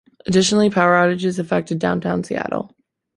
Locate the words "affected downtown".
1.37-2.23